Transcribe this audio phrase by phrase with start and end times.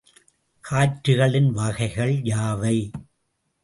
[0.63, 2.77] காற்றுகளின் வகைகள் யாவை?